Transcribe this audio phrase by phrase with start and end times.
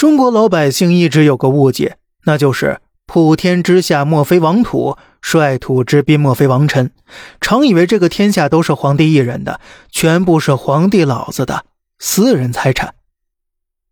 [0.00, 6.90] 中国老百姓一直有个误解，那就是普天之下莫非王土，率土之滨莫非王臣，
[7.38, 9.60] 常以为这个天下都是皇帝一人的，
[9.90, 11.66] 全部是皇帝老子的
[11.98, 12.94] 私人财产。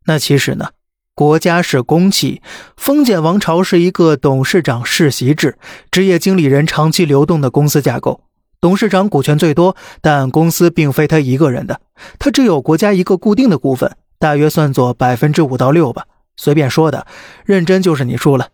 [0.07, 0.71] 那其实呢，
[1.15, 2.40] 国家是公器，
[2.79, 5.59] 封建王朝是一个董事长世袭制、
[5.90, 8.22] 职业经理人长期流动的公司架构。
[8.62, 11.82] 董事长股权最多，但公司并非他一个人的，
[12.18, 13.95] 他只有国家一个固定的股份。
[14.19, 16.07] 大约算作百分之五到六吧，
[16.37, 17.07] 随便说的，
[17.45, 18.49] 认真就是你输了。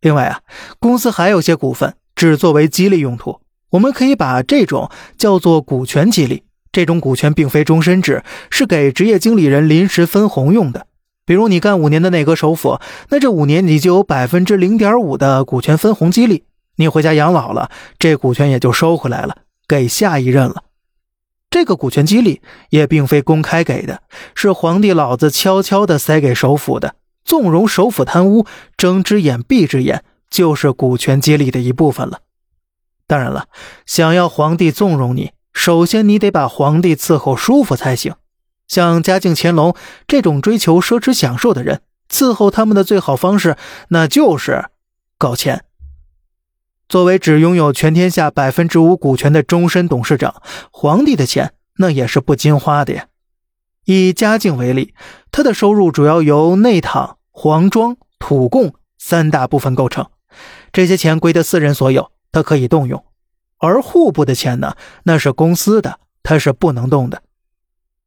[0.00, 0.40] 另外啊，
[0.78, 6.44] 公司还有些股份只作为激励用途，我们可以把这种叫做股权激励。
[6.72, 10.86] 这种股权并非终身制，是给职业经理人临时分红用的。
[11.26, 16.44] 比如你干五年的内阁首辅，那这五年你就有百分之零点五的股权分红激励。
[16.76, 19.36] 你回家养老了，这股权也就收回来了，
[19.66, 20.62] 给下一任了。
[21.50, 24.02] 这个股权激励也并非公开给的，
[24.34, 28.46] 是皇帝老子悄悄地塞给首辅的，纵容首辅贪污，
[28.76, 32.20] 睁只眼闭只眼，就是股权激励的一部分了。
[33.08, 33.48] 当然了，
[33.84, 38.14] 想要皇帝纵容你，首先你得把皇帝伺候舒服才行。
[38.68, 39.74] 像嘉靖、乾隆
[40.06, 43.56] 这种追求奢侈享受的人，伺候他们的最好方式，
[43.88, 44.66] 那就是
[45.18, 45.64] 搞钱。
[46.90, 53.06] 作为只拥有全天下百分之五股权的终身董事长，皇帝的钱那也是不禁花的呀。
[53.84, 54.92] 以嘉靖为例，
[55.30, 60.10] 他的收入主要由内帑、皇庄、土贡三大部分构成，
[60.72, 63.04] 这些钱归他私人所有，他可以动用；
[63.58, 67.22] 而户部的钱呢，那是公司的，他是不能动的。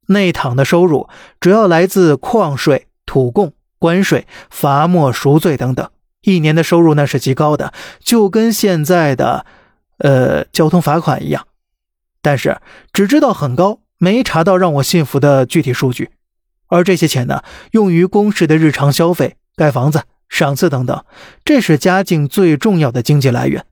[0.07, 1.07] 内帑的收入
[1.39, 5.89] 主要来自矿税、土贡、关税、罚没、赎罪等等。
[6.23, 9.45] 一年的收入那是极高的，就跟现在的，
[9.99, 11.47] 呃，交通罚款一样。
[12.21, 12.59] 但是
[12.91, 16.09] 只知道很高，没查到让我信服的具体数据。
[16.67, 21.03] 而这些钱呢，用于公事的日常消费，盖房子、赏赐等等，
[21.43, 23.65] 这是嘉靖最重要的经济来源。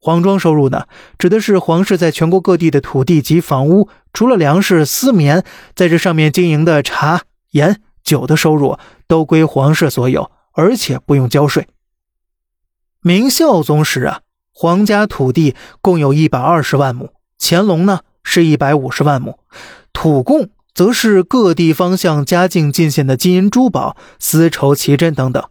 [0.00, 0.86] 皇庄收入呢，
[1.18, 5.44] 指的是皇室在全国各地的土地及房屋，除了粮食、丝棉，
[5.74, 10.30] 在这上面经营的茶、盐、酒的收入，都归皇室所有。
[10.60, 11.66] 而且不用交税。
[13.00, 14.20] 明孝宗时啊，
[14.52, 19.38] 皇家土地共有一百二十万亩，乾隆呢是一百五十万亩，
[19.94, 25.42] 土贡则是各地方向嘉靖进献的金银珠宝、丝绸奇珍等等，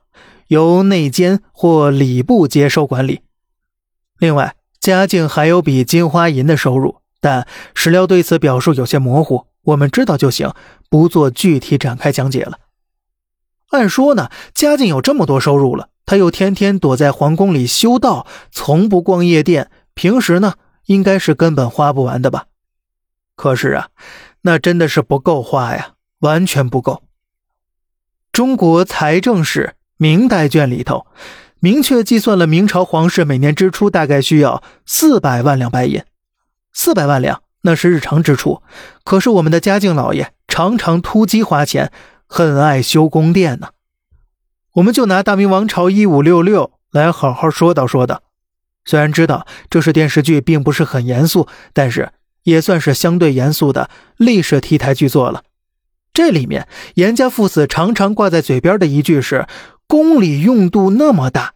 [0.50, 3.22] 由内监或礼部接收管理。
[4.20, 10.54] 另外，嘉靖还有笔金花银的收入，但史料对此表述有些模糊，我们知道就行，
[10.88, 12.60] 不做具体展开讲解了。
[13.70, 22.46] 按说呢，嘉靖有这么多收入了，他又天天躲在皇宫里修道，从不逛夜店，平时呢，应该是根本花不完的吧？
[23.36, 23.90] 可是啊，
[24.42, 25.92] 那真的是不够花呀，
[26.22, 27.04] 完全不够。
[28.32, 31.06] 中国财政史明代卷里头，
[31.60, 36.04] 明确计算了明朝皇室每年支出大概需要四百万两白银，
[36.74, 38.64] 四百万两那是日常支出，
[39.04, 41.92] 可是我们的嘉靖老爷常常突击花钱。
[42.32, 43.70] 很爱修宫殿呢，
[44.74, 48.22] 我们就拿大明王朝一五六六来好好说道说道。
[48.86, 52.14] 虽然知道这是电视剧，并不是很严肃，但是
[52.44, 55.44] 也算是相对严肃的历史题材剧作了。
[56.14, 59.48] 这里面严家父子常常挂在嘴边的一句是
[59.88, 61.56] “宫里用度那么大”，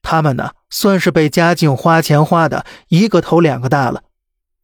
[0.00, 4.04] 他们呢算是被嘉靖花钱花的一个头两个大了。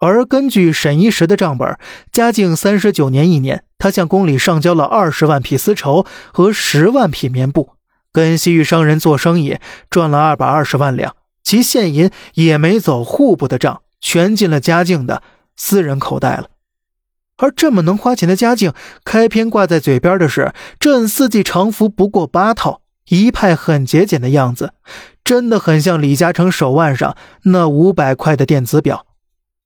[0.00, 1.76] 而根据沈一石的账本，
[2.12, 7.70] 嘉靖三十九年一年，他向宫里上交了二十万匹丝绸和十万匹棉布，
[8.12, 9.58] 跟西域商人做生意
[9.90, 15.22] 赚了二百二十万两，其现银也没走户部的账，全进了嘉靖的
[15.56, 16.48] 私人口袋了。
[17.38, 18.72] 而这么能花钱的嘉靖，
[19.04, 24.74] 开篇挂在嘴边的是“朕四季常服不过八套”，一派很节俭的样子，
[25.24, 29.06] 真的很像李嘉诚手腕上那五百块的电子表。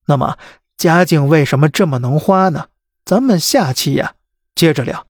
[0.06, 0.36] 那么，
[0.76, 2.68] 嘉靖为什么这么能花呢？
[3.04, 4.14] 咱们下期呀
[4.54, 5.06] 接着聊。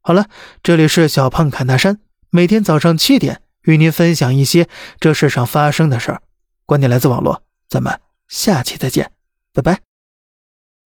[0.00, 0.26] 好了，
[0.62, 2.00] 这里是小胖侃大山，
[2.30, 4.68] 每天早上七点与您分享一些
[5.00, 6.22] 这世上发生的事儿，
[6.66, 7.42] 观点来自网络。
[7.68, 9.12] 咱们下期再见，
[9.52, 9.93] 拜拜。